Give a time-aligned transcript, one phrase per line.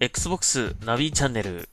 [0.00, 1.68] Xbox ナビチャンネル。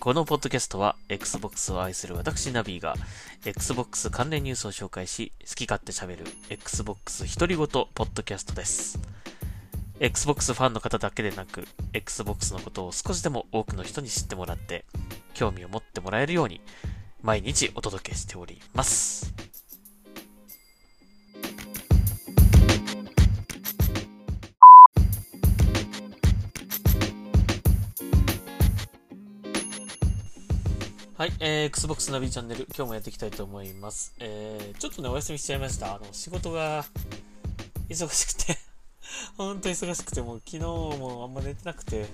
[0.00, 2.96] このポッドキャストは Xbox を愛する私ナビが
[3.44, 8.98] Xbox 関連ニュースを紹介し好き勝手喋る Xbox 独り言ポッドキャストです。
[10.00, 14.84] Xbox ファンの方だけでなく Xbox のことを少しでも多くの人に知ってもらって
[15.32, 16.60] 興味を持ってもらえるように
[17.22, 19.32] 毎日お届けしております。
[31.20, 34.14] はい、えー、Xbox ナビチャンネル、今日もやっていきたいと思います。
[34.20, 35.96] えー、ちょっとね、お休みしちゃいました。
[35.96, 36.82] あの、仕事が
[37.90, 38.56] 忙しくて、
[39.36, 42.06] ほんと忙しくて、もう昨日もあんま寝てなくて、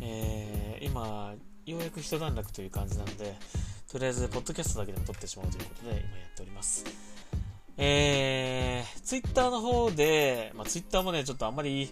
[0.00, 1.34] えー、今、
[1.66, 3.34] ようやく一段落という感じなので、
[3.90, 6.84] とりあえず、ポッドキャストだけでも撮ってしまうということで、今やっております。
[7.78, 11.90] えー、Twitter の方で、まあ、Twitter もね、ちょっとあんまり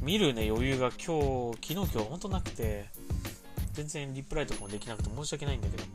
[0.00, 2.86] 見るね、余裕が今日、昨日今日ほんとなくて、
[3.74, 5.90] 全然リプライとかもできなくて申し訳ないんだけども、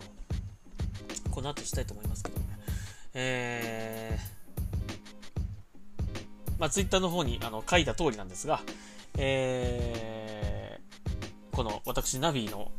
[1.31, 2.45] この後したいと思いますけどね。
[3.13, 8.59] えー、まあ、ツイッターの方にあの書いた通りなんですが、
[9.17, 12.71] えー、この私ナビの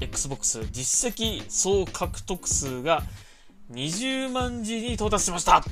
[0.00, 3.02] Xbox 実績総獲得数が
[3.72, 5.64] 20万字に到達しました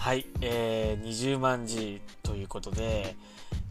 [0.00, 3.16] はい、えー、20万字ということで、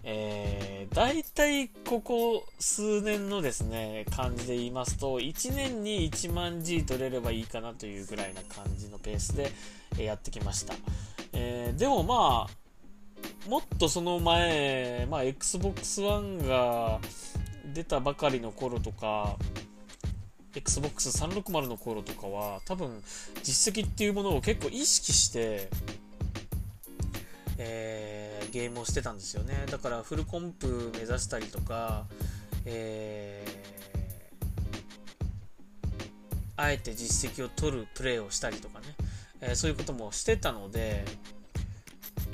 [0.03, 9.51] えー、大体ここ数年のですね、感じで言いますと、1年に1万字取れればいいかなというぐらいな感じのペースで
[9.97, 10.75] やってきました。
[11.33, 16.99] えー、でもまあ、もっとその前、まあ、Xbox One が
[17.73, 19.35] 出たばかりの頃とか、
[20.53, 23.01] Xbox360 の頃とかは、多分、
[23.41, 25.71] 実績っていうものを結構意識して、
[27.61, 29.65] えー、ゲームをしてたんですよね。
[29.69, 32.05] だからフルコンプ目指したりとか、
[32.65, 35.89] えー、
[36.55, 38.85] あえて実績を取るプレーをしたりとかね、
[39.41, 41.03] えー、そういうこともしてたので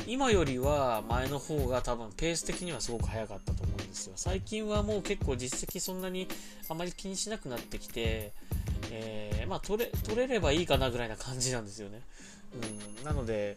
[0.08, 4.14] 今よりは前の方が多分ペース的にはすごく早かったと思うんですよ。
[4.16, 6.28] 最近はもう結構実績そんなに
[6.70, 8.32] あまり気にしなくなってきて、
[8.92, 12.02] えー、まあ取れ取れればいいかなぐらいな感じなんですよね。
[12.98, 13.56] うん、なので、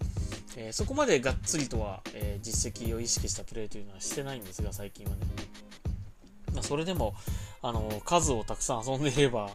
[0.56, 5.18] えー、そこまでがっつりとは、えー、実績を意識したプレーというのはしてないんですが、最近はね。
[6.54, 7.14] まあ、それでも、
[7.62, 9.50] あの、数をたくさん遊んでいれば、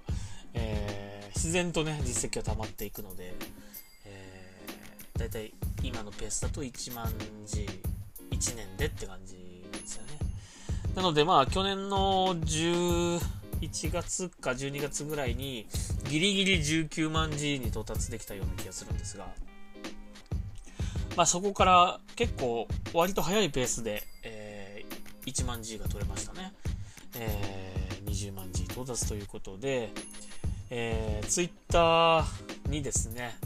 [0.54, 3.34] えー、自然とね、実績が溜まっていくので、
[4.06, 7.12] えー、だいたい今のペースだと1万
[7.46, 7.68] 字、
[8.32, 9.36] 1年でって感じ
[9.72, 10.20] ですよね。
[10.96, 13.20] なので、まあ、去年の10、
[13.64, 15.68] 1月か12月ぐらいに
[16.10, 19.28] ギリギリ19万字に到達できたような気がするんですが、
[21.16, 26.52] まあ、そこから結構割と早いペースで、えー、1万字が取れましたね、
[27.18, 29.92] えー、20万字到達ということで、
[30.70, 32.26] えー、Twitter
[32.70, 33.38] にですね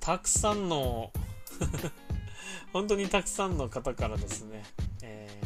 [0.00, 1.12] たくさんの
[2.72, 4.64] 本当にたくさんの方からですね、
[5.02, 5.40] え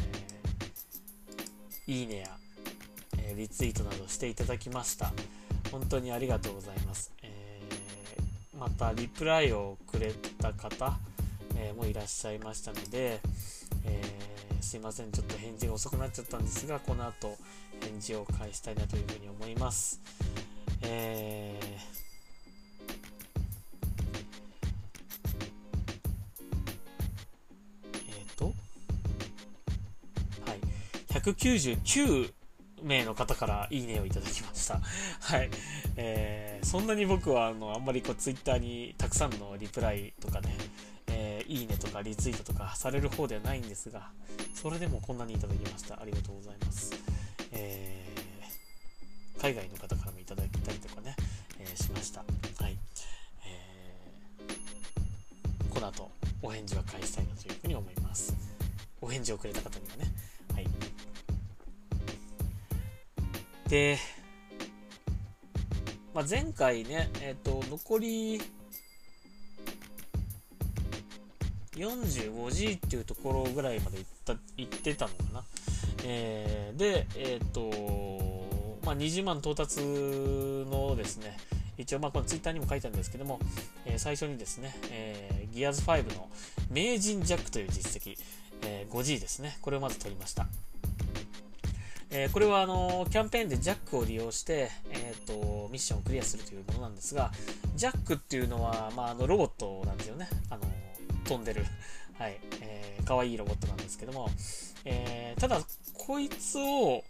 [1.87, 2.38] ー、いいねや
[3.39, 5.13] リツイートなどしていただきました。
[5.71, 7.13] 本当にありがとうございます。
[7.23, 10.11] えー、また、リプライをくれ
[10.41, 10.99] た方、
[11.55, 13.21] えー、もいらっしゃいましたので、
[13.85, 17.37] えー、すいません、ちょっと返事が遅くなっちゃったんですが、この後、
[17.79, 20.01] 返事を返したいなというふうに思います。
[20.81, 28.51] ええー、と、は
[30.55, 30.59] い、
[31.07, 32.33] 199
[32.83, 34.79] 名の方からいいねをいただきました。
[35.21, 35.49] はい。
[35.95, 40.55] えー、そんなに僕はあのあんまりこうツイッターにたくさんのリプライとかね、
[41.07, 44.09] えー、いいねとかリツイートとかされる方ではないんですが、
[44.53, 46.01] それでもこんなにいただきました。
[46.01, 46.93] ありがとうございます。
[47.51, 51.15] えー、海外の方からもいただいたりとかね、
[51.59, 52.21] えー、しました。
[52.21, 52.25] は
[52.69, 52.77] い。
[53.45, 56.11] えー、この後、
[56.41, 58.33] お返事は返したいなというふうに思います。
[59.01, 60.11] お返事をくれた方にはね。
[63.69, 63.99] で、
[66.15, 68.41] まあ、前回ね、えっ、ー、と、残り
[71.75, 75.43] 45G っていうところぐらいまで行った行ってたのかな。
[76.03, 81.37] えー、で、えっ、ー、と、まあ、20万到達のですね、
[81.77, 83.39] 一応、まあ、このツイッターにも書いてあるんですけども、
[83.85, 86.27] えー、最初にですね、えー、ギアーズ5の
[86.71, 88.17] 名人ジャックという実績、
[88.63, 90.47] えー、5G ですね、これをまず取りました。
[92.11, 97.31] えー、これはあのキャンペーンでジャックを利用して、えーと、ミッションをクリアするというものなんですが、
[97.75, 100.27] ジャックっていうのは、まあ、あのロボットなんですよね。
[100.49, 100.63] あの
[101.25, 101.63] 飛んでる、
[102.17, 104.29] はい、えー、かわいいロボットなんですけども、
[104.85, 105.61] えー、ただ、
[105.93, 107.03] こいつを、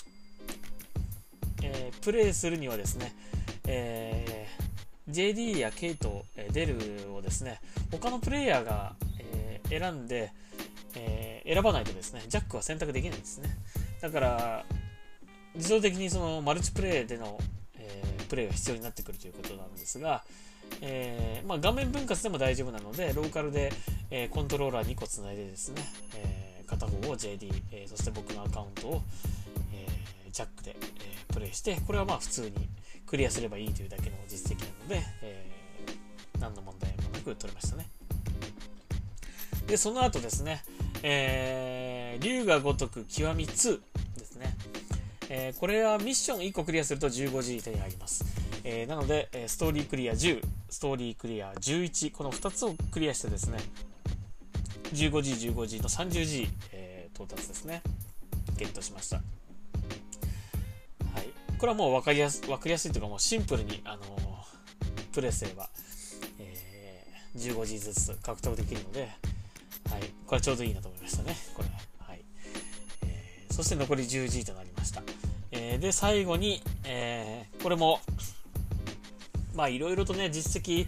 [1.64, 3.16] えー、プレイするにはですね、
[3.68, 10.34] えー、JD やケイト、デルをですね、他のプレイヤーが、え、選んで、
[10.96, 13.50] え、選ばないとですね、ジャックは選択できないんですね。
[14.02, 14.66] だから、
[15.56, 17.38] 自動的にそのマルチプレイでの、
[17.78, 20.24] えー、プレイが必要になってくるということなんですが、
[20.82, 23.72] えー、まあ、画面分割でも大丈夫なので、ローカルで、
[24.12, 25.82] えー、コントローラー2個つないでですね、
[26.16, 29.02] え片方を JD、えそして僕のアカウントを、
[29.74, 29.88] え
[30.32, 32.70] ジャックで、えプレイして、これはまあ普通に
[33.08, 35.52] クリアすればいいというだけの実績なので、え
[36.40, 37.90] 何の問題もなく取れましたね。
[39.68, 40.64] で、その後ですね、
[41.04, 43.80] えー、竜が如く極み2。
[45.32, 48.26] えー、これはミッション1個クリアすると 15G 手に入ります。
[48.64, 53.60] えー、なので、ストーリークリア10、ストーリークリア11、この2つをクリアしてですね、
[54.94, 57.82] 15G、15G の 30G、えー、到達ですね。
[58.58, 59.18] ゲットしました。
[59.18, 59.22] は
[61.22, 61.30] い。
[61.58, 64.08] これはもう分かりやす分かりやすいというか、もうシンプルに、あのー、
[65.14, 65.70] プレイすれば、
[66.40, 69.12] えー、15G ずつ獲得できるので、はい。
[70.26, 71.38] これはちょうどいいなと思いましたね。
[71.54, 71.70] これ。
[72.06, 72.22] はい。
[73.04, 75.04] えー、そして残り 10G となりました。
[75.52, 78.00] えー、で、最後に、えー、これも、
[79.56, 80.88] まあいろいろとね、実績、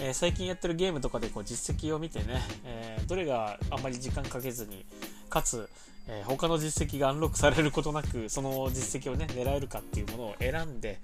[0.00, 4.84] えー、最近やってるゲームとかでこう実績を見てね、え、どれがあんまり時間かけずに、
[5.28, 5.68] かつ、
[6.08, 11.00] え、他の実績がアンロックされることなく、その実績をね、狙えるかっていうものを選んで、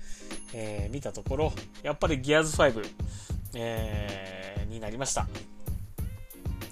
[0.54, 1.52] え見たところ、
[1.82, 2.84] やっぱりギアーズ5、
[3.54, 5.26] えになりました。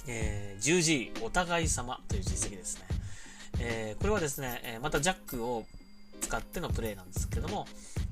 [0.07, 2.85] え 10G お互い様という実績ですね。
[3.59, 5.67] えこれはですね、えまたジャックを
[6.21, 7.67] 使ってのプレイなんですけども、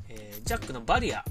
[0.08, 1.25] えジャックのバリア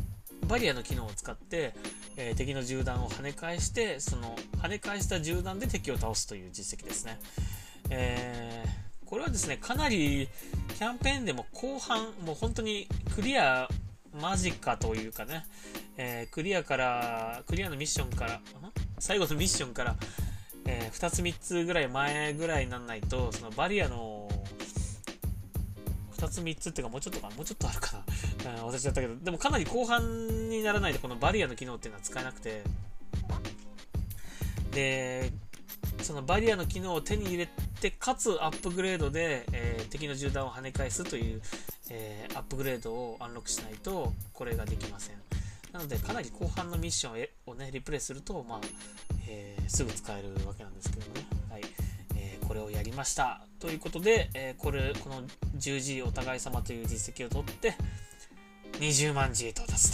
[0.48, 1.74] バリアの機能を使って、
[2.16, 7.20] えー、敵の銃弾を跳ね返して、その跳ね返した銃弾で敵を倒すという実績ですね。
[7.90, 10.30] えー、これはですね、かなり
[10.78, 13.68] キャンペーンでも後半、もう本当にクリア
[14.14, 15.46] 間近というかね、
[15.98, 18.40] えー、クリアから、クリアのミッションから、
[19.00, 19.96] 最後のミッションから、
[20.66, 24.17] えー、2つ3つぐらい前ぐらいになんないと、そのバリアの
[26.18, 28.04] 2つ3つっていうかもうちょっとかもうちょっとあるか
[28.44, 29.16] な、忘れちゃったけど。
[29.16, 32.64] でもかなり後半にならないとこのバリアの機能っていうのは使えなくて。
[34.72, 35.32] で
[36.04, 37.50] そのバリアの機能を手に入れ
[37.82, 41.42] てかつアップグレードで、えー、敵の銃弾を跳ね返すという、
[41.90, 45.16] えー、アップグレードをアンロックしないとこれができません。
[45.72, 48.62] なのでかなり後半のミッションをねリプレイすると、まあ
[49.28, 51.62] えー、すぐ使えるわけなんですけどね、はい。
[52.48, 55.24] これをやりましたということで、えこれこの
[55.58, 57.76] 10G お互い様という実績を取って
[58.80, 59.92] 20万 G 到達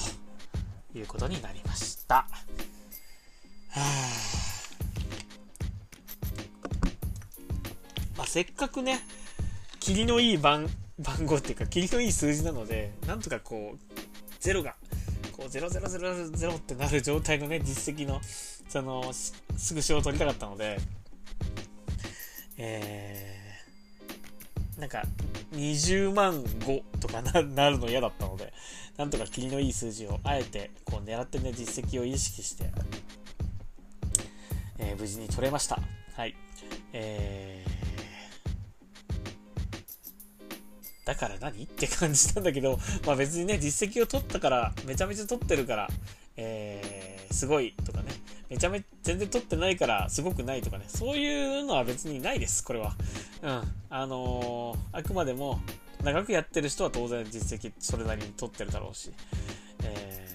[0.91, 2.15] ということになりました。
[2.15, 3.81] は
[8.15, 8.99] まあ、せっかくね、
[9.79, 13.95] 霧のいい番番号っていうか、霧のいい数字なので、なんとかこう、
[14.39, 14.75] ゼロが、
[15.31, 18.21] こう、0000ってなる状態のね、実績の、
[18.69, 19.33] その、ス
[19.73, 20.77] クショを取りたかったので、
[22.57, 25.03] えー、なんか、
[25.53, 28.53] 20万5とかなるの嫌だったので、
[28.97, 32.71] なんとか霧のいい数字をあえてこう狙ってね、実績を意識して、
[34.78, 35.80] えー、無事に取れました。
[36.16, 36.35] はい。
[36.92, 41.63] えー、だから何？
[41.63, 45.89] って感じなんだけど、まあ別にね、実績を取ったから、めちゃめちゃ取ってるから、
[46.37, 48.11] えー、すごいとかね、
[48.50, 52.95] めちゃめちゃ全然取ってないからすごくないとかね、そういうのは別にないです、これは。
[53.42, 53.62] うん。
[53.90, 55.59] あのー、あくまでも、
[56.04, 59.12] 長くやってる人は当然実績それなりに取ってるだろうし、
[59.83, 60.28] え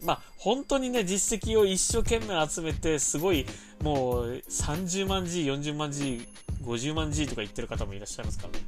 [0.00, 3.46] ー、まあ、本当にね、実績を一生懸命集めて、すごい、
[3.82, 6.26] もう、30万 G、40万 G、
[6.64, 8.58] 50万 G とか言ってる方もいらっしゃいますからね。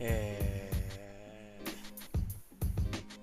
[0.00, 0.72] え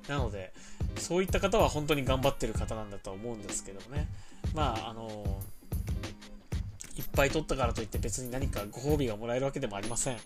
[0.03, 0.53] ー、なので、
[0.97, 4.07] そういった方は本当に頑張ってる方なんだと思うんですけどね。
[4.55, 5.41] まあ、あの
[6.97, 10.17] いっぱい取ったからといって別に何かご褒美がもらえるわけでもありません。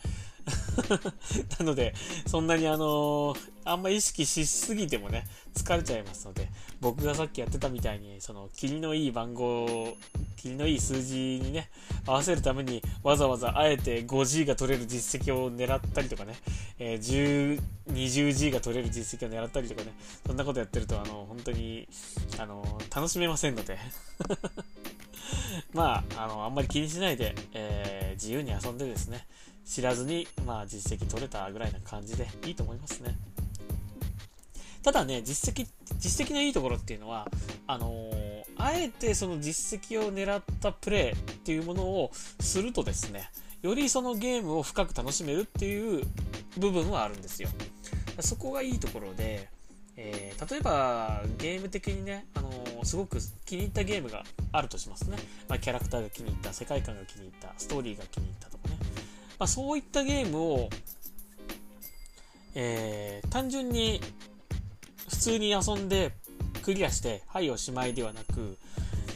[1.60, 1.94] なので、
[2.28, 6.50] そんなにあのー、あんま意識しすぎてもね、疲れちゃいますので、
[6.82, 9.96] 僕がさっきやってたみたいに、その、霧のいい番号、
[10.38, 11.70] 霧のいい数字にね、
[12.06, 16.36] 合わせるために、わざわざあえて 5G が取れる実績を狙ったりとかね、
[16.80, 17.62] えー、10、
[17.94, 19.94] 20G が取れる実績を狙ったりとかね、
[20.26, 21.88] そんなことやってると、あの、本当に、
[22.38, 22.64] あの、
[22.96, 23.78] 楽しめませんので。
[25.74, 29.28] まあ、あの、あんまり気にしないで、えー、自由に遊んでですね、
[29.70, 33.16] 知らずに、まあ、実績取れたぐらいな感じでいいと思いますね。
[34.82, 35.68] ただね、実績、
[36.00, 37.28] 実績のいいところっていうのは、
[37.68, 43.30] あのー、あえてその実績を狙ったプレーっていうものをするとですね、
[43.62, 46.04] よりそのゲームを深く楽しめるっていう
[46.58, 47.50] 部分はあるんですよ。
[48.22, 49.50] そこがいいところで、
[49.98, 55.18] えー、例えばゲーム的にね、あのー、すごく気に入ったゲームがあるとしますね。
[55.48, 58.69] まあ、キャラクターが気に入った、世界観が気に入った、ストーリーが気に入ったとか。
[59.40, 60.70] まあ、そういったゲームを、
[62.56, 64.02] えー、単純に
[65.10, 66.14] 普通に遊んで
[66.62, 68.58] クリアして、はいおしまいではなく、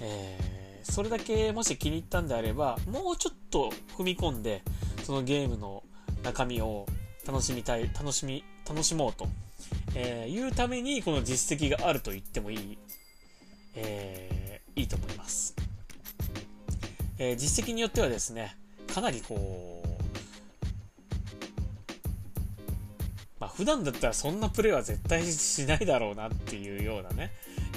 [0.01, 4.63] えー、それだけもし気に入ったんであれば、もうちょっと踏み込んで、
[5.03, 5.83] そのゲームの
[6.23, 6.87] 中身を
[7.27, 9.27] 楽しみたい、楽しみ、楽しもうと
[9.95, 12.77] えー、いうためにこの実績があると言ってもいい、
[13.75, 15.55] えー、いいと思います。
[17.19, 18.55] えー、実績によってはですね、
[18.93, 19.82] かなりこう、
[23.39, 27.31] まあ普段だったらそんなプレーは絶対しないだろうなっていうようなね、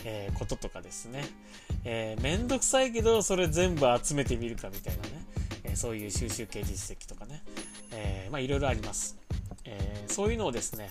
[0.05, 1.25] えー、こととかですね、
[1.85, 5.09] えー、めんどくさいけどそれ全部集めてみるかみたいなね、
[5.65, 7.43] えー、そういう収集系実績とかね、
[7.93, 9.17] えー、まあいろいろあります。
[9.67, 10.91] えー、そういうのをですね、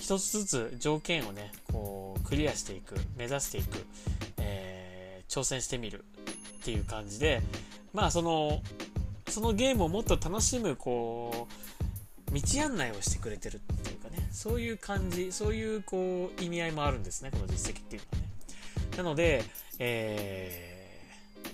[0.00, 3.86] 一つずつ条件をね、こう、クリアしていく、目指していく、
[4.38, 6.04] えー、挑戦してみる
[6.60, 7.40] っていう感じで、
[7.92, 8.62] まあ、その、
[9.28, 11.48] そのゲームをもっと楽しむ、こ
[12.30, 13.60] う、道案内をしてくれてるっ、
[14.36, 18.28] そういう感じ、そういう、こう、意味合いもあるんですね、この実績っていうのはね。
[18.98, 19.42] なので、
[19.78, 21.10] え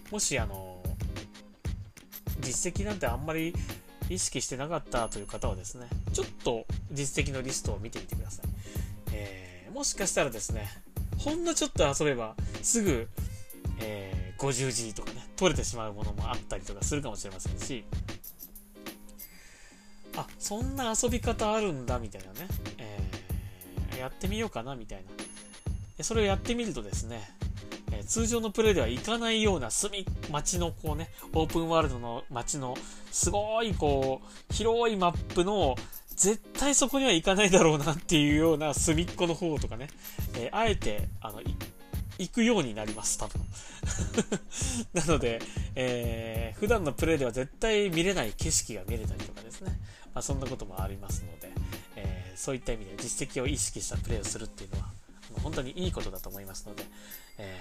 [0.08, 0.82] ー、もし、あの、
[2.40, 3.54] 実績なんてあんまり
[4.08, 8.46] 意識してなかったという方はですね、ちょっと実績のリストを見てみてください。
[9.12, 10.68] えー、もしかしたらですね、
[11.18, 13.08] ほんのちょっと遊べばすぐ、
[13.78, 17.84] えー、50G とかね、取れてしまうものもあったりとかするかもしれませんし、
[20.16, 22.48] あ、そんな遊び方あるんだみたいなね、
[24.02, 25.04] やってみようかなみたい
[25.98, 26.04] な。
[26.04, 27.20] それをやってみるとですね、
[27.92, 32.76] え通常のプレイではいかないような隅、街のこうね、オープンワールドの街の
[33.10, 35.76] すごいこう、広いマップの
[36.16, 39.88] 絶対そこには行かないだろうなっていうような隅っこの方とかね、
[40.34, 41.40] えー、あえて、あの、
[42.18, 43.40] 行くようになります、多分。
[44.92, 45.40] なので、
[45.74, 49.78] えー、普段のプレイでは絶対見れない景色が見れたりとかですね。
[50.14, 51.51] まあ、そんなこともありますので、
[52.42, 54.88] そういった意味で実績を意識したプレイをするっていうのは、
[55.44, 56.82] 本当にいいことだと思いますので、
[57.38, 57.56] え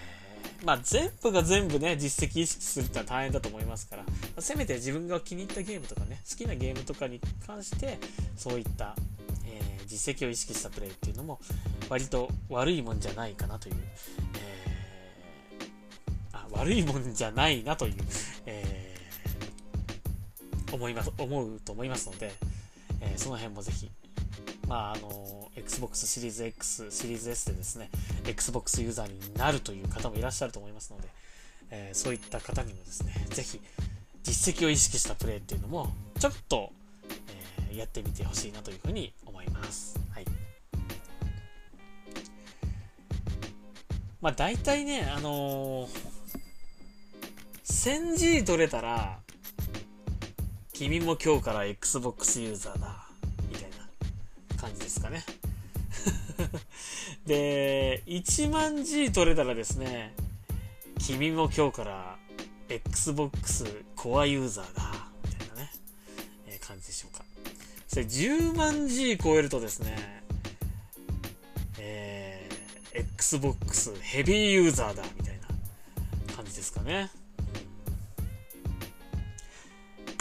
[0.59, 7.99] ー、まあ全部が全部ね、実績意識するってのは大変だと思いますから、せめて自分が気に入ったゲームとかね、好きなゲームとかに関して、
[8.35, 8.95] そういった、
[9.45, 11.39] えー、実績を意識したプレイっていうのも、
[11.87, 13.75] 割と悪いもんじゃないかなという、
[14.39, 17.93] えー、あ、悪いもんじゃないなという、
[18.47, 18.95] え、
[20.71, 22.31] 思います、思うと思いますので、
[22.99, 23.91] え、その辺もぜひ、
[24.71, 27.89] まあ、あの、Xbox シリーズ X、シリーズ S でですね、
[28.25, 31.09] Xbox ユーザーになるという方もいらっしゃると思いますので、
[31.71, 33.59] えー、そういった方にもですね、ぜひ、
[34.23, 36.71] 実績を意識したプレイっていうのも、ちょっと、
[37.69, 39.99] えー、やってみてほしいなというふうに思います。
[40.13, 40.25] はい。
[44.21, 45.89] まあ、大体ね、あのー、
[47.65, 49.19] 1000G 取れたら、
[50.71, 53.10] 君も今日から Xbox ユーザーだ。
[54.61, 55.23] 感じですかね。
[57.25, 60.13] で、1万 G 取れたらですね、
[60.99, 62.19] 君も今日から
[62.69, 63.65] Xbox
[63.95, 65.71] コアユーザーだ、みたいなね、
[66.45, 67.25] えー、感じでしょうか。
[67.87, 70.23] それ10万 G 超えるとですね、
[71.79, 77.09] えー、Xbox ヘビーユーザーだ、みたいな感じですかね。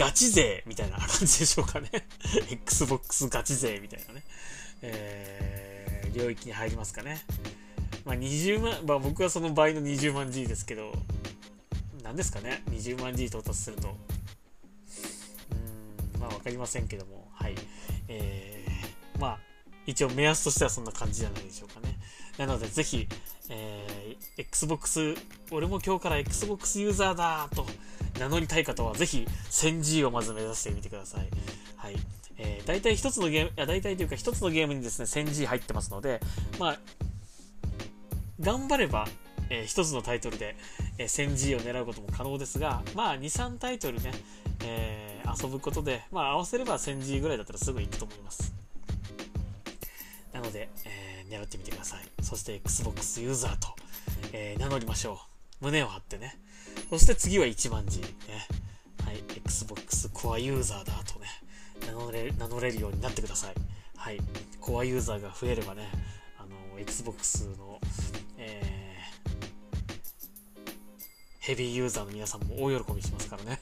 [0.00, 1.90] ガチ勢みたいな感じでしょうかね。
[2.50, 4.22] Xbox ガチ勢みたいなね。
[4.80, 7.20] えー、領域に入りますかね。
[8.06, 10.92] まあ、20万、まあ、僕はその倍の20万 G ですけど、
[12.02, 13.94] 何ですかね、20万 G 到達すると。
[16.14, 17.54] うん、まあ、わかりませんけども、はい。
[18.08, 19.38] えー、まあ、
[19.84, 21.94] 一応目安としてはそんな感じじゃないでしょうかね。
[22.38, 23.06] なので、ぜひ、
[23.50, 25.14] えー、Xbox、
[25.50, 27.66] 俺も今日から Xbox ユーザーだと
[28.18, 31.28] 名乗りたい方は、ぜひ 1000G をまず目指してみてください。
[31.76, 31.96] はい。
[32.38, 36.20] えー、大体一つのゲーム、いや、大体というか一つのゲームにですね、1000G 入ってますので、
[36.58, 36.78] まあ、
[38.40, 39.06] 頑張れば、
[39.50, 40.56] えー、一つのタイトルで、
[40.96, 44.12] えー、1000G を狙うことも可能ですが、まあ、2、3タイトルね、
[44.64, 48.54] えー、遊ぶことで、まあ、合わせれば 1000G ぐらいだったらすぐ行くと思います。
[50.32, 52.22] なので、えー、狙ってみてください。
[52.22, 53.68] そして、Xbox ユーザーと、
[54.32, 55.20] えー、名乗りましょ
[55.60, 55.64] う。
[55.64, 56.38] 胸を張ってね。
[56.90, 58.06] そして次は1万 G ね。
[59.04, 61.26] はい、Xbox コアユーザーだとね。
[61.86, 63.54] 名乗れ名乗れるようになってください。
[63.96, 64.18] はい。
[64.60, 65.88] コアユーザーが増えればね、
[66.38, 67.80] あの、Xbox の、
[68.38, 70.66] えー、
[71.40, 73.60] ヘビーユーザーの皆さんも大喜びしますからね。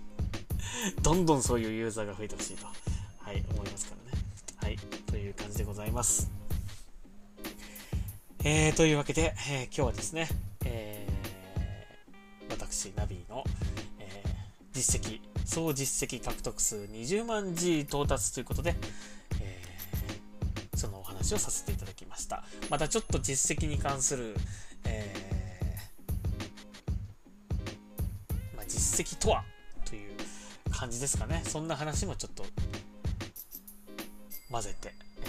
[1.02, 4.24] どんどんそういうユーザーが増えてほしいと、はい、思いますからね。
[4.56, 4.76] はい、
[5.06, 6.30] という感じでございます。
[8.42, 10.28] えー、というわけで、えー、今日はですね、
[14.80, 18.74] 実績、総実績獲得数20万 G 到達ということで、
[19.38, 22.44] えー、そのお話をさせていただきました。
[22.70, 24.34] またちょっと実績に関する、
[24.86, 29.44] えー、まあ、実績とは
[29.84, 30.12] という
[30.70, 31.42] 感じですかね。
[31.44, 32.46] そんな話もちょっと
[34.50, 35.24] 混ぜて、え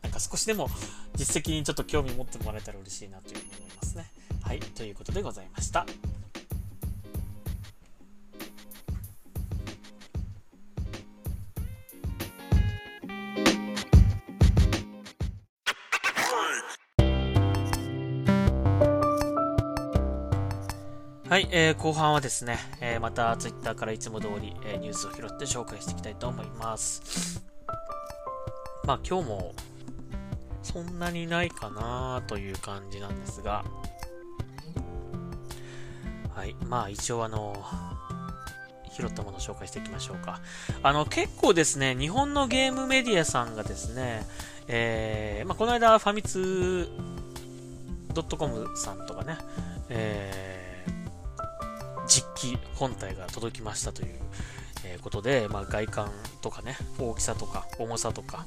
[0.00, 0.70] ー、なんか少しでも
[1.16, 4.10] 実績にちょっと興味持ってもらえたら嬉しいなというふうに思いますね。
[4.40, 5.84] はい、ということでございました。
[21.26, 27.42] はい、えー、後半はですね、えー、また Twitter からいつも通り、えー、ニュースを拾って紹介していきたいと思います。
[28.84, 29.54] まあ今日も
[30.62, 33.64] そんなにないかなという感じなんですが、
[36.34, 37.56] はい、まあ一応あの、
[38.92, 40.40] 拾ったものを紹介していきましょうか。
[40.82, 44.26] あの、結構ですね、日本のゲームメディアさんがですね、
[44.68, 49.38] えー、まあ、この間ファミツー .com さんとかね、
[49.88, 50.53] えー
[52.52, 54.18] 機本体が届きましたという、
[55.00, 56.10] ことで、まあ、外観
[56.42, 58.44] とかね、大きさとか重さとか、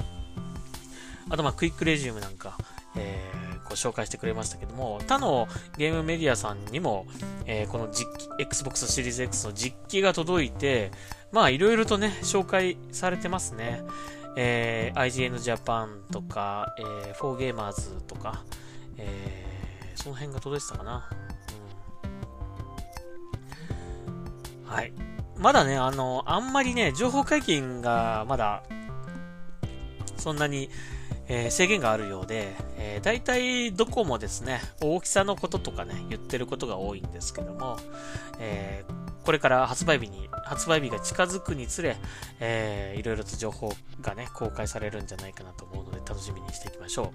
[1.29, 2.57] あとまあクイックレジュームなんか、
[2.95, 7.05] えー、ご紹介してくれましたけども、他のゲームメディアさんにも、
[7.45, 10.91] えー、この実機、Xbox シリーズ X の実機が届いて、
[11.31, 13.83] まあいろいろとね、紹介されてますね。
[14.39, 18.43] えー、IGN Japan とか、えー、4Gamers とか、
[18.97, 21.09] えー、その辺が届いてたかな。
[24.67, 24.91] はい。
[25.37, 28.63] まだね、あの、あんまりね、情報解禁がまだ、
[30.17, 30.69] そんなに、
[31.27, 37.77] えー、制限があるようで、えー、大体どこもですね、大きさのこととかね、言ってることが多いんですけども、
[38.39, 41.97] えー、これから発売日に、発売日が近づくにつれ、
[42.39, 47.11] えー、いろいろと情報がね、公開されるんじゃないかなと思うので、楽しみにしていきましょ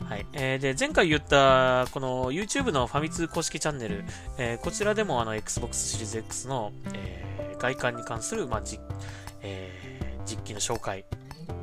[0.00, 0.04] う。
[0.04, 0.26] はい。
[0.32, 4.04] えー、で、前回言った、この YouTube のファミ通公式チャンネル、
[4.38, 8.78] えー、こちらでもあの、Xbox シリーズ X の、えー、外観に関する、まあ、じ、
[9.42, 11.04] えー、実機の紹介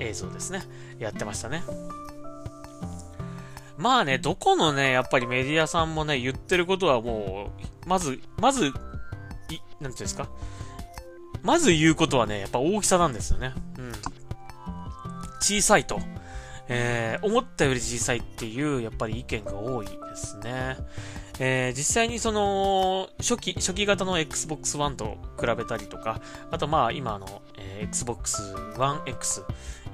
[0.02, 0.64] 映像ですね。
[1.00, 1.64] やってましたね。
[3.78, 7.54] まあね、どこのね、やっぱりメディアさんもね、言ってることはも
[7.86, 8.74] う、まず、まず、
[9.80, 10.28] なんていうんですか？
[11.44, 13.54] まず言うことはね、やっぱ大きさなんですよね。
[13.78, 13.92] うん。
[15.40, 16.00] 小さいと。
[16.70, 20.76] えー、思ったより小さいっていう、やっぱり意見が多いですね。
[21.40, 26.20] えー、実際にその、初期、初期型の Xbox One と比べたりとか、
[26.52, 29.44] あとまあ今の、えー、Xbox One X、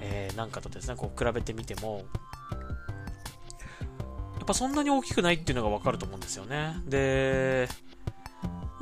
[0.01, 2.05] えー、なんかとですね、こう比べてみても、
[4.37, 6.77] やっぱそんなに大きくないっていうのがわかると思うんですよね。
[6.87, 7.69] で、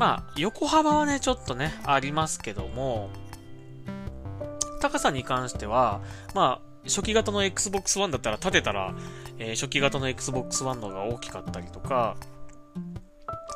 [0.02, 3.12] まあ、横幅はね、ちょっとね、ありますけども、
[4.82, 6.02] 高さに関しては、
[6.34, 8.96] まあ、初期型の Xbox One だったら立てたら、
[9.38, 12.18] えー、初期型の Xbox One の方が大きかったりとか、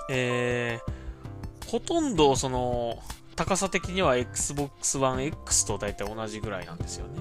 [0.08, 3.00] えー、ほとんどその、
[3.36, 7.14] 高さ的には Xbox One X と大体同じぐらいなんですよね。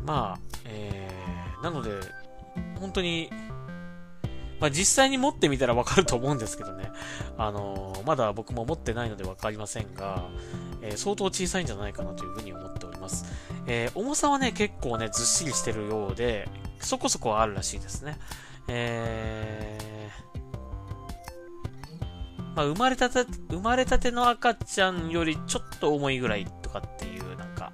[0.00, 1.92] うん、まあ、えー、なので、
[2.78, 3.30] 本当に、
[4.60, 6.90] まあ実際に持ってみたらわかると思うんですけどね。
[7.38, 10.24] あのー、まだ僕も持ってないのでわかりませんが、
[10.82, 13.24] えー、相当小さいんじゃないかなというふうに思っております。
[13.66, 16.48] えー、重さはね、結構ね、ずっしりしてるようで、
[16.80, 18.18] そこそこあるらしいですね。
[18.68, 19.78] え
[22.56, 27.70] まあ、生まれたて、生まれたての赤ちゃんよりちょっと重いぐらいとかっていう、なんか、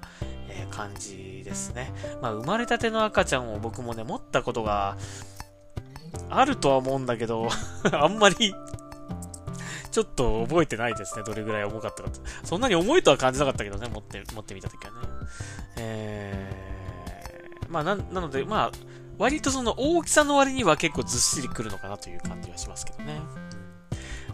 [0.49, 1.93] えー、感じですね。
[2.21, 4.97] まあ、生まれたての赤ちゃんを僕もね、持ったことが
[6.29, 7.47] あるとは思うんだけど
[7.91, 8.55] あんまり
[9.91, 11.23] ちょっと覚えてないですね。
[11.23, 12.19] どれぐらい重かったかと。
[12.43, 14.97] そんなに重いとは感じなかったけどね、持って、持ってみたときはね。
[15.77, 18.71] えー、まあな、なので、まあ、
[19.19, 23.21] 割とその大きさの割には結構ずっしりくるのかなという感じはしますけどね。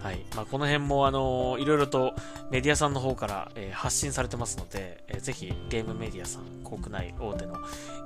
[0.02, 0.26] はい。
[0.34, 2.14] まあ、この辺も、あのー、いろいろと
[2.52, 7.56] メディアさんの方から、えー、発信されてますので、えー、ぜひゲームメディアさん、国内大手の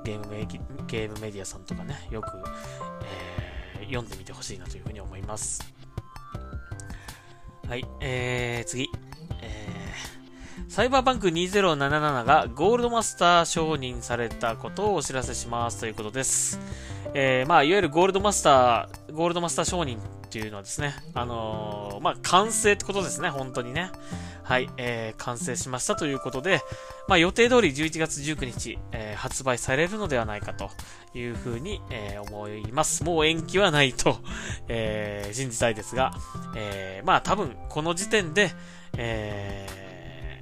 [0.04, 0.44] ゲームメ
[0.88, 2.26] ゲームメディアさんとかね、よく、
[3.04, 3.43] えー、
[3.84, 5.62] 読んでみてほしいなというふうに思います。
[7.68, 7.84] はい。
[8.00, 8.90] えー、次。
[9.42, 9.74] え
[10.68, 16.58] サイバーバンク2077がゴールドマスター承認されたことをお知らせしますということです。
[17.14, 23.90] えー、まあ、いわゆるゴールドマスター、ゴールドマスター承認っていうのはですね、あのー、まあ、完成ってことですね、本当にね。
[24.44, 26.60] はい、えー、完成しましたということで、
[27.08, 30.70] まあ、予定通り11月19日、えー、発売されるのではないかと
[31.14, 33.04] いうふうに、えー、思います。
[33.04, 34.18] もう延期はないと、
[34.68, 36.12] えー、信じたいですが、
[36.54, 38.52] えー、まあ、多分、この時点で、
[38.98, 40.40] え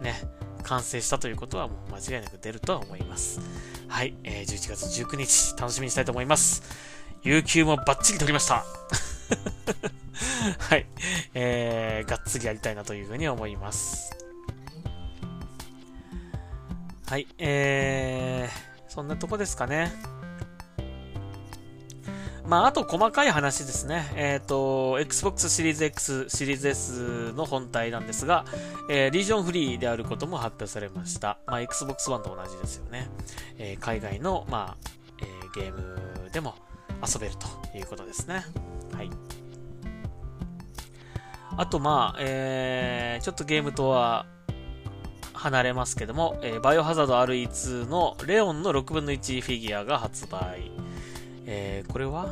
[0.00, 0.20] ー、ね、
[0.64, 3.40] 完成したということはもう間違いなく出るとは思います。
[3.86, 6.62] はい、えー、11月19日楽しみにしたいと思います。
[7.22, 9.17] 有給もバッチリ取りました。
[10.58, 10.86] はい、
[11.34, 14.16] えー、がっつりやりたいなというふうに思います。
[17.06, 19.92] はい、えー、そんなとこですかね。
[22.48, 24.10] まあ、あと細かい話ですね。
[24.14, 28.46] えっ、ー、と、Xbox シリーズ X、シリーズ S の本体なんですが、
[28.88, 31.38] えー、リージョンフリーであることも発表されました。
[31.46, 33.10] まあ、Xbox One と同じですよね。
[33.58, 34.88] えー、海外の、まあ、
[35.20, 36.54] えー、ゲームでも
[37.12, 38.44] 遊べるということですね。
[38.94, 39.10] はい。
[41.56, 44.26] あと、まあ、えー、ちょっとゲームとは
[45.32, 50.70] 離れますけども、えー、バイオハザード RE2 のレオンの6分の1フィギュアが発売。
[51.46, 52.26] えー、これは？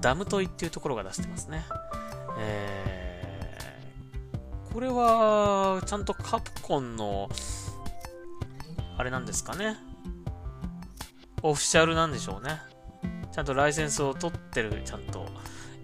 [0.00, 1.64] ダムトイっていうところが出してますね。
[2.38, 7.28] えー、これは、ちゃんとカプコンの、
[8.96, 9.76] あれなんですかね。
[11.42, 12.60] オフィシャルなんでしょうね。
[13.32, 15.26] ちゃんとライセンスを取ってる、ちゃんと、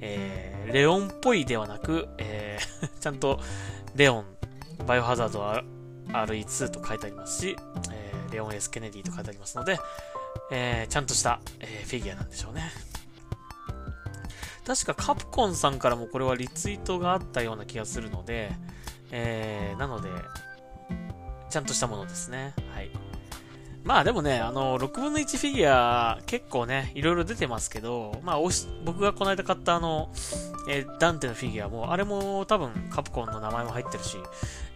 [0.01, 2.67] えー、レオンっぽいではなく、えー
[3.01, 3.41] ちゃんと、
[3.95, 4.25] レオン、
[4.87, 5.43] バイオハザード
[6.13, 7.57] RE2 と書いてありますし、
[7.93, 9.79] えー、レオン S ケネディと書いてありますので、
[10.51, 12.71] えー、ちゃんとした、えー、フィギュアなんでしょうね。
[14.67, 18.51] 確かカプコンさんからもこれはリツイートがあったような気がするので、
[19.13, 20.11] えー、なので、
[21.51, 22.53] ちゃんとしたものですね。
[22.75, 22.91] はい。
[23.87, 28.39] まあでもね、あの、6分の1フィギュア結構ね、いろいろ出てますけど、まあ
[28.85, 30.11] 僕がこの間買ったあの、
[30.69, 34.17] えー、ダンテのフィギュアも、あれも多分カプコンの名前も入ってるし、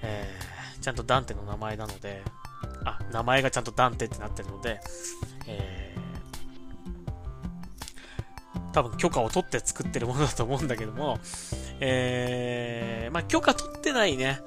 [0.03, 2.23] えー、ちゃんとダンテの名前なので、
[2.85, 4.81] あ、名前がちゃんとダンテってなってるので、
[5.49, 11.19] えー、多分許可を取って作ってるものだと思うんだけども、
[11.81, 14.39] えー、まあ許可取ってないね、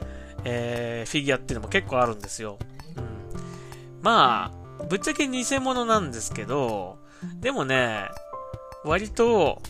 [0.46, 2.58] えー、フィギュアっていうのも結構あるんですよ。
[4.04, 7.00] まあ、ぶっちゃけ偽物なんですけど、
[7.40, 8.10] でもね、
[8.84, 9.62] 割と、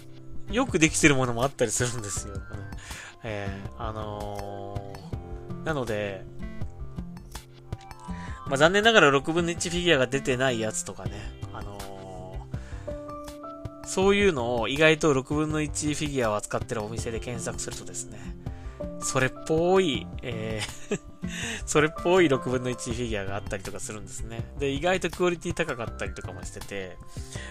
[0.52, 2.34] よくできてるものもあったりするんですよ。
[3.24, 6.26] えー、あのー、なので、
[8.48, 11.12] まあ、残念ながら6分の1フィギュアが出てないやつとかね、
[11.54, 18.20] あのー、そういうのを意外と6分の1フィギュアを扱ってるお店で検索するとですね、
[19.02, 21.14] それっぽい、えー
[21.66, 24.44] それっぽい6分の1フィギュアがあったりとかするんですね。
[24.60, 26.98] で、意外とクオリティ高かったりとかもしてて、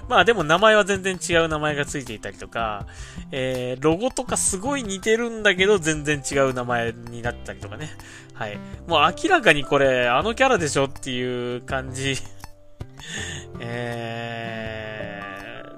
[0.09, 2.87] まあでも名前は全然違う名前がついていたりとか、
[3.31, 7.91] えー、ロゴとかすごい似てるんだけど全然違う名前になったりとかね。
[8.35, 8.59] はい。
[8.87, 12.17] もう明らかにこれ、あのキャラでしょっていう感じ
[13.61, 15.23] え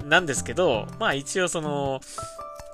[0.01, 1.99] ー、なんですけど、まあ一応その、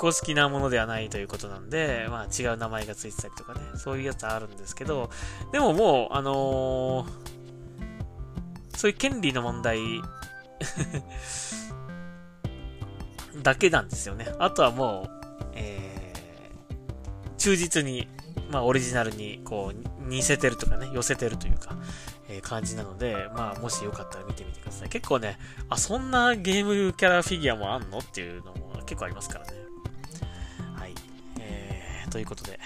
[0.01, 5.11] 公式なものではないということなんで、まあ違う名前がついてたりとかね、そういうやつあるんですけど、
[5.51, 7.05] でももう、あのー、
[8.75, 9.79] そういう権利の問題
[13.43, 14.33] だけなんですよね。
[14.39, 18.07] あとはもう、えー、忠実に、
[18.49, 21.75] まあオリジナルにこう似せてるとかね、寄せてるというか、
[22.27, 24.89] えー、感じなので、まあもしよかったら見てみてください。
[24.89, 25.37] 結構ね、
[25.69, 27.99] あ、そんなゲームキャラフィギュアもあんの？
[27.99, 29.60] っていうのも結構ありますからね。
[32.11, 32.59] ということで。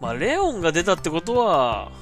[0.00, 1.92] まあ、レオンが出たってことは、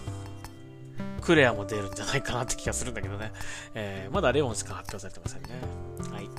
[1.20, 3.32] クレアも出るんじゃないかなって気がするんだけどね。
[3.74, 5.48] えー、まだレオンしか発表されてませんね。
[6.12, 6.30] はい。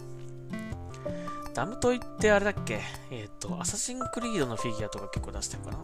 [1.54, 2.82] ダムトイってあれだっけ？
[3.12, 5.78] えっ、ー、と、アサシンクリードのフィギュアとか結構出してるかな。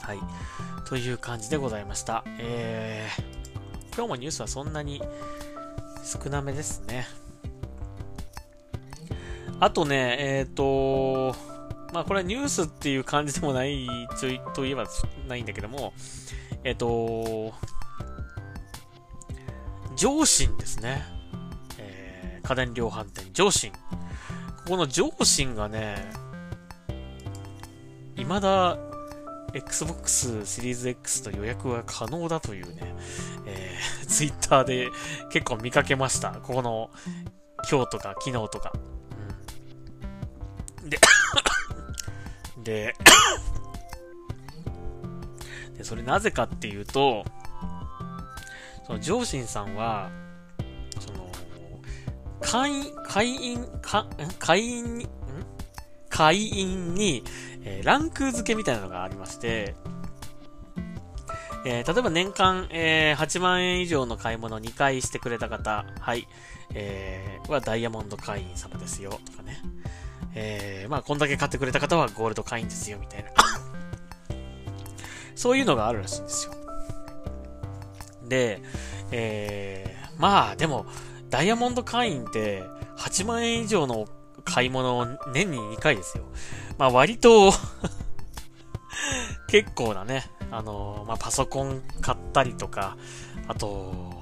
[0.00, 0.18] はい。
[0.86, 2.24] という感じでございました。
[2.38, 3.33] えー、
[3.96, 5.00] 今日もニュースはそんなに
[6.04, 7.06] 少なめですね。
[9.60, 11.36] あとね、えっ、ー、と、
[11.92, 13.86] まあこれはニュースっていう感じでもない
[14.54, 14.86] といえば
[15.28, 15.92] ないんだけども、
[16.64, 17.54] えっ、ー、と、
[19.96, 21.04] 上信ですね。
[21.78, 23.70] えー、家電量販店、上信。
[23.70, 23.78] こ
[24.70, 26.10] この上信がね、
[28.16, 28.76] 未だ
[29.54, 32.94] Xbox シリーズ X と予約が可能だというね、
[33.46, 34.90] えー、 ツイッターで
[35.30, 36.32] 結構見かけました。
[36.32, 36.90] ここの
[37.70, 38.72] 今日とか昨日とか。
[40.82, 40.98] うん、で、
[42.64, 42.94] で、
[45.78, 47.24] で、それなぜかっていうと、
[48.86, 50.10] その上信さんは、
[50.98, 51.30] その、
[52.40, 53.68] 会員、会員、
[54.38, 55.08] 会員、
[56.14, 57.24] 会員に、
[57.64, 59.74] えー、ランク付けみたいなのがありまして、
[61.66, 66.28] えー、例えば年間、えー、8万円以上の買い物を2回してくれた方、はい、
[66.72, 69.60] えー、はダイヤモンド会員様ですよ、とかね。
[70.36, 73.30] えー、まあ、こんだけ買ってくれた方はゴールド会員ですよ、みたいな。
[75.34, 76.54] そういうのがあるらしいんですよ。
[78.28, 78.62] で、
[79.10, 80.86] えー、まあ、でも、
[81.28, 82.62] ダイヤモンド会員って
[82.98, 84.06] 8万円以上の
[84.44, 86.24] 買い物を年に2回ですよ。
[86.78, 87.52] まあ割と
[89.48, 92.96] 結構なね、あのまあパソコン買ったりとか、
[93.48, 94.12] あと、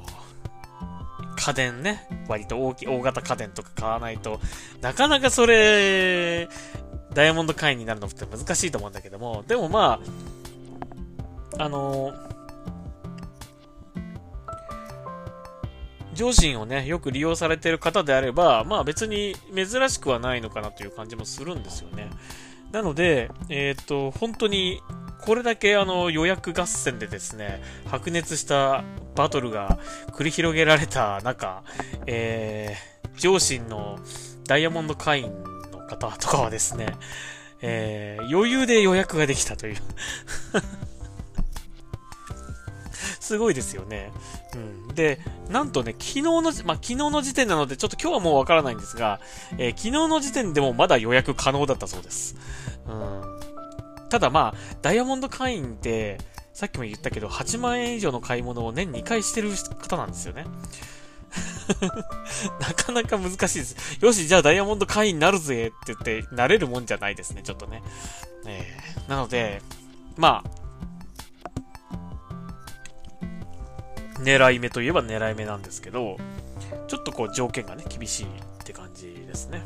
[1.37, 4.41] 家電ね、割と大き大型家電とか買わないと、
[4.81, 6.49] なかなかそれ、
[7.15, 10.01] ダイヤモンド会員になるのって難しいと思うんだけども、でもま
[11.59, 12.13] あ、あの
[16.23, 22.11] 上信をね、よく利用されてる方であれば、まあ別に珍しくはないのかなという感じもするんですよね。
[22.71, 24.81] なので、えっ、と、本当に、
[25.21, 28.85] これだけあの予約合戦でですね、白熱した
[29.17, 29.79] バトルが
[30.13, 31.63] 繰り広げられた中、
[32.07, 33.99] えー、上信の
[34.47, 35.33] ダイヤモンド会員
[35.73, 36.87] の方とかはですね、
[37.61, 39.77] えー、余裕で予約ができたという
[43.23, 44.11] すごいですよね。
[44.57, 44.95] うん。
[44.97, 49.21] で、なんとね、昨日の、まあ、昨日の時点なので、ちょっと今日はもうわからないんですが、
[49.59, 52.35] えー、昨日の時点でもまだ予約可能だったそうです。
[52.85, 53.23] うん。
[54.09, 56.19] ただまあ、ダイヤモンド会員って、
[56.53, 60.45] さっきも言ったけど、8万円以上の買い物を年2回してる方なんですよね。
[62.61, 63.77] なかなか難しいです。
[64.01, 67.85] よし、じゃあダイヤモンド会員になるぜって言って、なれるもんじゃないですね、ちょっとね。
[68.47, 69.63] えー、なので、
[70.17, 70.62] まあ、
[74.23, 76.17] 狙い目といえば狙い目なんですけど、
[76.89, 78.29] ちょっとこう条件がね、厳しいっ
[78.65, 79.63] て感じですね。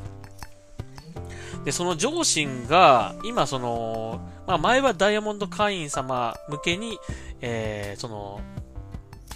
[1.64, 6.98] で、その上信が、今その、まあ前はダイヤモンド会員様向けに、
[7.40, 8.40] えー、その、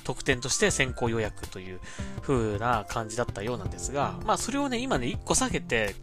[0.05, 1.81] 特典として先行予約という
[2.23, 5.95] 風な感じだったようなんですが、まあそれをね、今ね、1個下げて、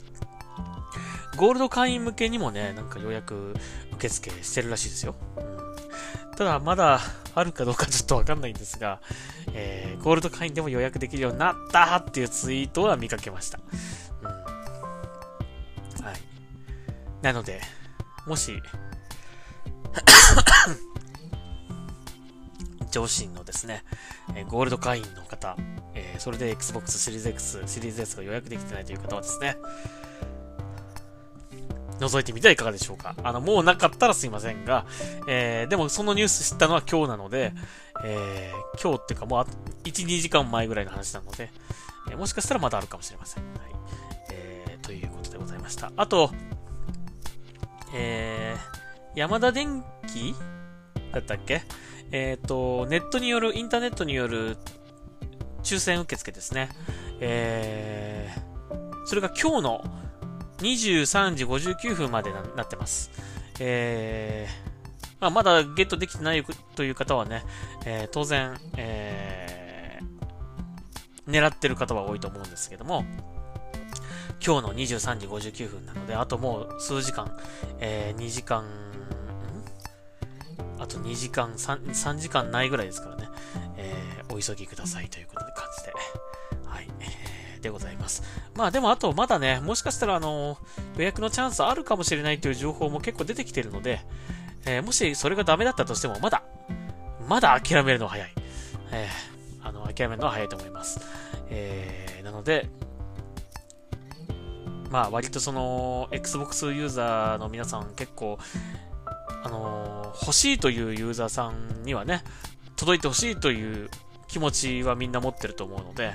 [1.37, 3.53] ゴールド会員向けにもね、なんか予約
[3.93, 5.15] 受付してるらしいですよ。
[6.37, 6.99] ただ、まだ
[7.33, 9.01] あるかどうかちょっとわかんないんですが、
[9.53, 13.59] えー、ゴールド会員でも予約できるようになったっていうツイートは見かけました。
[14.21, 14.27] うん。
[16.03, 16.15] はい。
[17.23, 17.59] なので、
[18.27, 18.61] もし、
[22.91, 23.83] 上信のですね、
[24.35, 25.57] えゴールド会員の方、
[25.95, 29.57] えー、それで Xbox シリーズ X、シリーズ S が予約できてないという方はですね、
[31.99, 33.15] 覗いてみてはいかがでしょうか。
[33.23, 34.85] あの、もうなかったらすいませんが、
[35.27, 37.53] えー、でもそのニュース知ったのは今日なので、
[38.03, 39.45] えー、今日っていうかもう
[39.83, 41.49] 1、2時間前ぐらいの話なので、
[42.09, 43.43] えー、もしかしたらまだあるかもしれません。
[43.43, 43.53] はい。
[44.31, 45.91] えー、ということでございました。
[45.95, 46.31] あと、
[47.93, 50.35] えー、山田電機
[51.11, 51.63] だったっけ？
[52.11, 54.57] えっ、ー、と、ネットによる、インターネットによる
[55.63, 56.69] 抽選受付ですね。
[57.19, 59.83] えー、それが今日の
[60.59, 63.11] 23時59分までなってます。
[63.59, 66.43] えー、まあ、まだゲットできてない
[66.75, 67.43] という方はね、
[67.85, 73.05] えー、当然、えー、狙ってる方は多いと思うんですけども、
[74.45, 77.37] 今日の23時59分なので、あともう数時間、
[77.79, 78.65] えー、2時間、
[80.79, 83.27] あと2時間3、3時間ないぐらいですからね、
[83.77, 85.93] えー、お急ぎくださいということで感じで。
[87.61, 88.23] でございます。
[88.55, 90.57] まあでもあとまだね、もしかしたらあの、
[90.97, 94.01] 予約のチャンスあるかもしれないという情報も結構出てきてるので、
[94.65, 96.43] えー、もしそれがダメだったとしても、まだ、
[97.27, 98.33] まだ諦めるのは早い。
[98.91, 100.99] えー、あの、諦めるのは早いと思います。
[101.49, 102.69] えー、なので、
[104.89, 108.37] まあ割とその、Xbox ユーザーの皆さん結構、
[109.43, 112.23] あの欲しいというユーザーさんにはね、
[112.75, 113.89] 届いてほしいという
[114.27, 116.13] 気持ちはみんな持ってると思うので、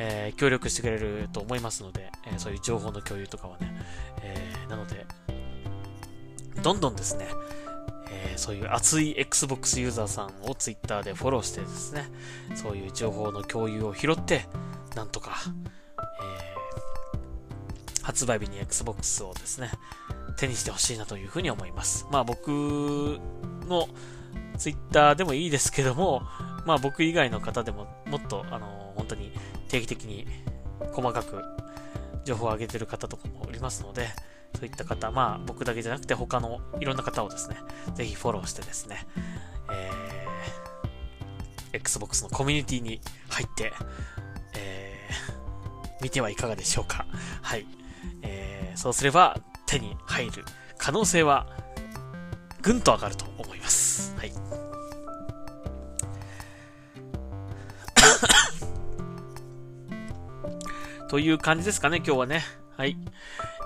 [0.00, 3.76] えー、協力してくれると思いますので、えー、そういう情報の共有とかはね、
[4.22, 5.04] えー、なので、
[6.62, 7.26] どんどんですね、
[8.10, 12.08] えそういう熱い Xbox ユーザーさんを Twitter でフォローしてですね、
[12.54, 14.46] そういう情報の共有を拾って、
[14.94, 15.32] なんとか、
[15.98, 16.58] え
[18.02, 19.70] 発売日に Xbox をですね、
[20.38, 22.06] 手にしてほしいなというふうに思います。
[22.10, 22.48] まあ僕
[23.66, 23.88] の
[24.56, 26.22] Twitter でもいいですけども、
[26.64, 29.32] まあ僕以外の方でももっと、あの、本当に
[29.68, 30.26] 定期的に
[30.92, 31.42] 細かく
[32.24, 34.08] 情報を上げてる方とかもおりますので、
[34.54, 37.56] そういった方、まあ僕だけじゃなくて他のいろんな方をですね、
[37.94, 39.06] ぜひフォローしてですね、
[39.72, 43.72] えー、Xbox のコミュニティに入って、
[44.56, 47.06] えー、見てはいかがでしょうか。
[47.42, 47.66] はい。
[48.22, 50.44] えー、そうすれば手に入る
[50.78, 51.46] 可能性は
[52.62, 53.26] ぐんと上がると
[61.08, 62.42] という感じですかね、今日はね。
[62.76, 62.98] はい。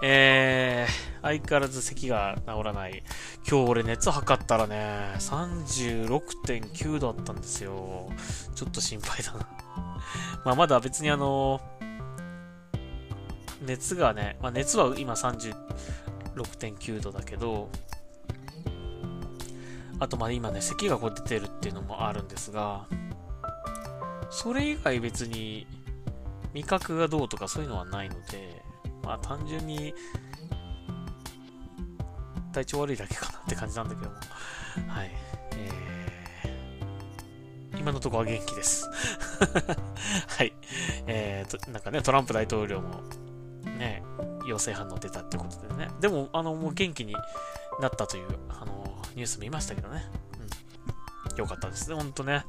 [0.00, 3.02] えー、相変わらず咳が治らない。
[3.48, 8.08] 今日俺熱測ったらね、36.9度あったんですよ。
[8.54, 9.48] ちょっと心配だな。
[10.46, 11.60] まあまだ別にあの、
[13.60, 17.70] 熱がね、まあ熱は今36.9度だけど、
[19.98, 22.86] あとまあ今ね、咳がこう出てるっていうのもあるんですが、
[24.30, 25.66] それ以外別に
[26.54, 28.62] 味覚がどうとかそういうのはないので、
[29.02, 29.94] まあ単純に
[32.52, 34.16] 体調悪いだけかなって感じなんだけども、
[34.88, 35.10] はい。
[35.56, 38.88] えー、今のところは元気です。
[40.28, 40.52] はい。
[41.06, 43.02] えーと、なんかね、トランプ大統領も、
[43.78, 44.02] ね、
[44.46, 45.90] 陽性反応出たってことでね。
[46.00, 47.14] でも、あの、もう元気に
[47.80, 50.04] なったという、あの、ニュース見ましたけどね。
[51.40, 52.44] よかったですね、本当ね。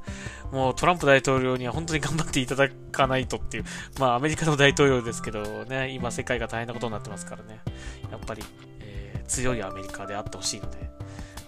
[0.52, 3.64] もうトランプ大統領には本当に頑張っていただかないとっていう、
[3.98, 7.60] まあアメリカの大統領ですけどね、今世界が大変なことになってますからね。
[8.10, 8.42] やっぱり、
[8.80, 10.90] えー、強いアメリカであってほしいので、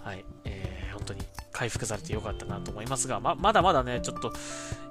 [0.03, 1.21] はい、えー、本当に
[1.51, 4.33] 回復されてよかったなと思いますが、ままだまだね、ちょっと、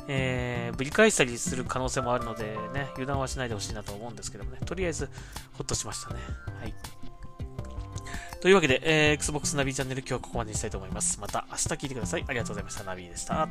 [0.09, 5.09] えー、ぶり返したりする可能性もあるのでね、油断はしないでほしいなと思うんですけどもね、とりあえず
[5.53, 6.21] ほっとしましたね。
[6.61, 6.75] はい。
[8.47, 11.19] というわけで、えー、Xbox ナビチャンネル今日はここまでにしたいと思います。
[11.21, 12.25] また明日聞いてください。
[12.29, 12.85] ありがとうございました。
[12.85, 13.49] ナビでした。